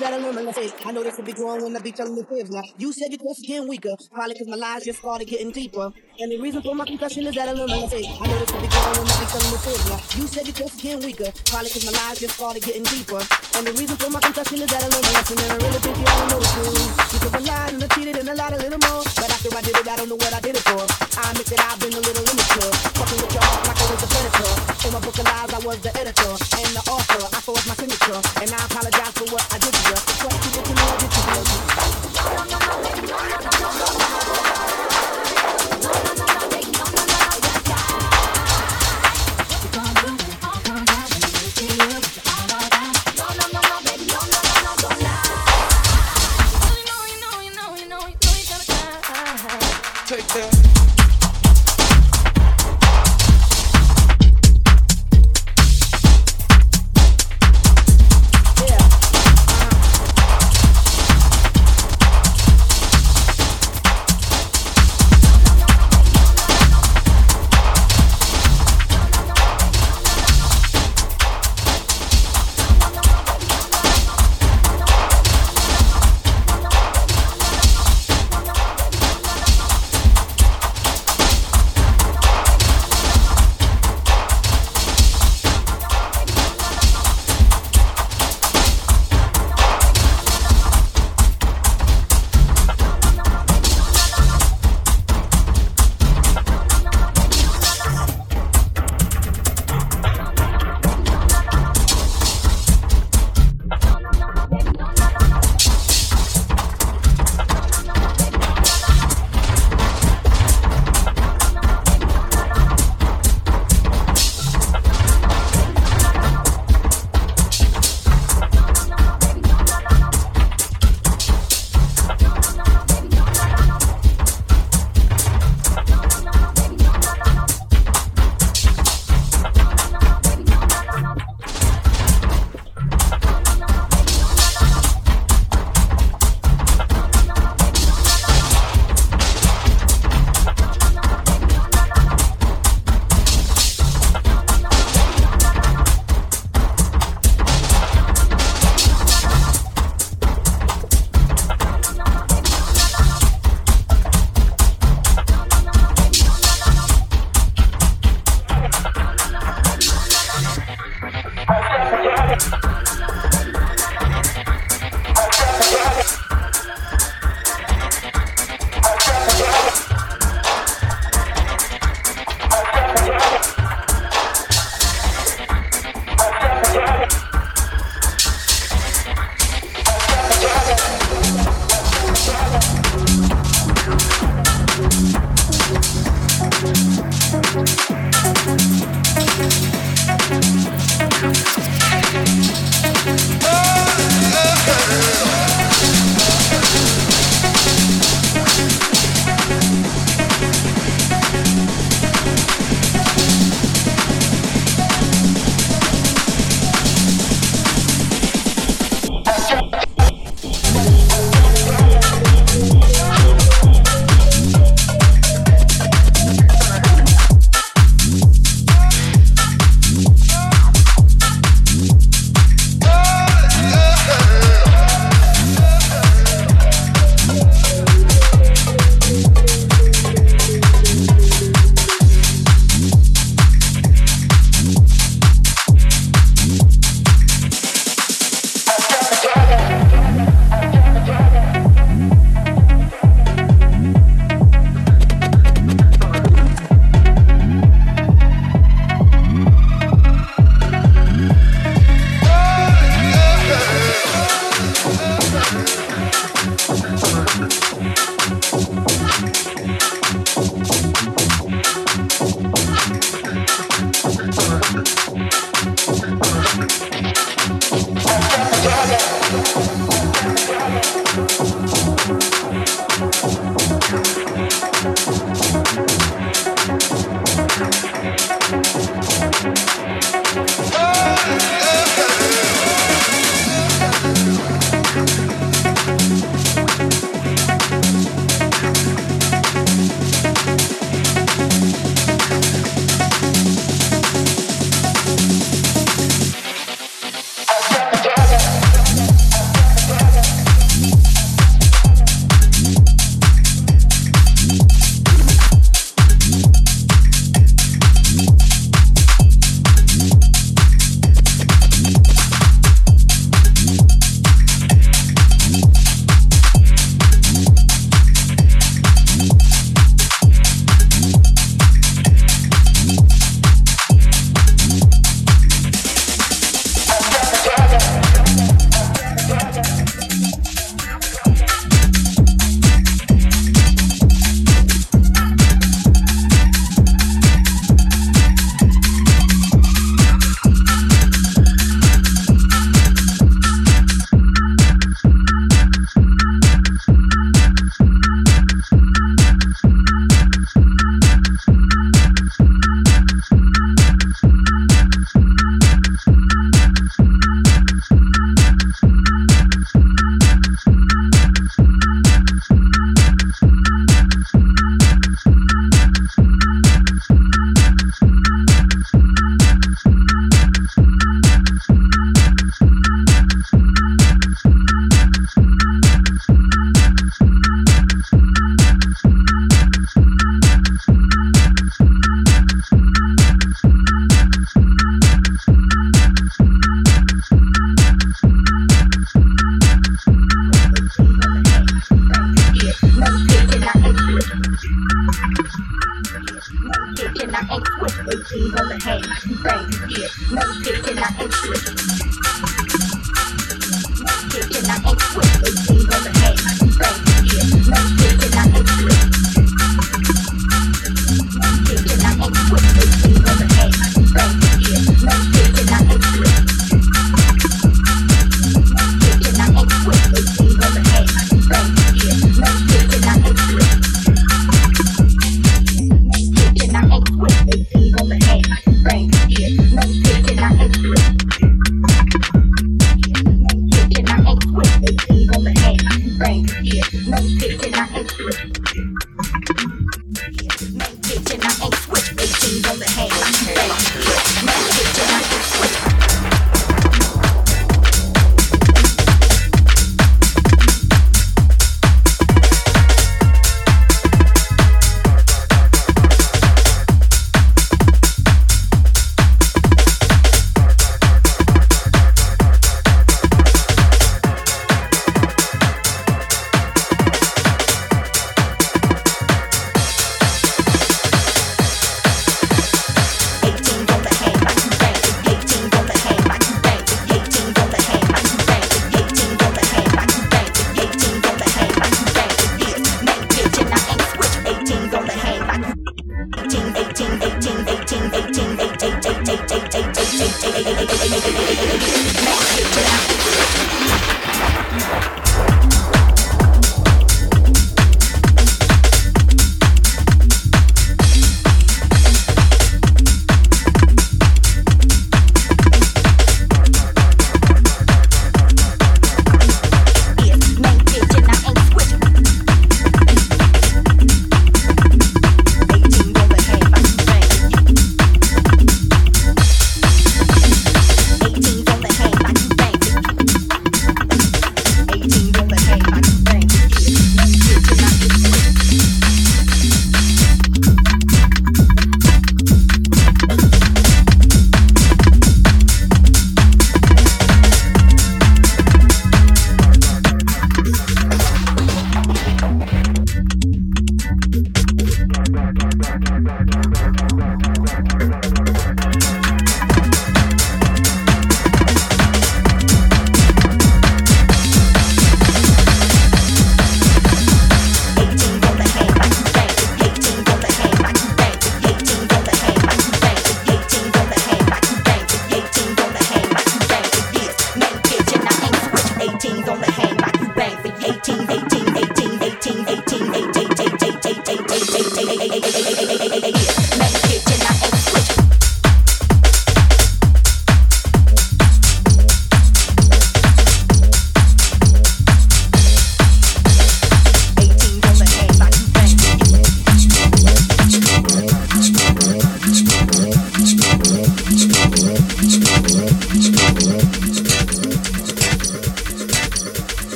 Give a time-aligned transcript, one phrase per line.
[0.00, 0.72] that I learned my mistake.
[0.86, 2.50] I know this will be growing when I be telling the fibs.
[2.50, 5.92] Now, you said your trust getting weaker, probably because my lies just started getting deeper.
[6.20, 8.08] And the reason for my confession is that I learned my mistake.
[8.08, 9.84] I know this will be growing when I be telling the fibs.
[9.92, 13.20] Now, you said your trust getting weaker, probably because my lies just started getting deeper.
[13.56, 15.80] And the reason for my confession is that I learned my lesson, and I really
[15.84, 16.92] think you all know the truth.
[17.12, 19.04] Because I lied and I cheated and I lied a little more.
[19.20, 20.80] But after I did it, I don't know what I did it for.
[20.80, 24.00] I admit that I've been a little immature, fucking with your heart like I was
[24.00, 24.52] a predator.
[24.80, 27.22] In my book of lies, I was the editor and the author.
[27.36, 29.76] I forged my signature, and I apologize for what I did
[50.10, 50.59] Take that.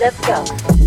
[0.00, 0.79] Let's go.